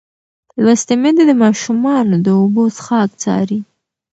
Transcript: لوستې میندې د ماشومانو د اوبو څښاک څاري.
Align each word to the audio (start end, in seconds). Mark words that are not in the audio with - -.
لوستې 0.63 0.95
میندې 1.01 1.23
د 1.27 1.31
ماشومانو 1.43 2.15
د 2.25 2.27
اوبو 2.39 2.63
څښاک 2.75 3.11
څاري. 3.23 3.59